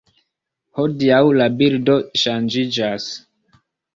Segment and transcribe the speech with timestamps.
[0.79, 3.09] Hodiaŭ la bildo ŝanĝiĝas.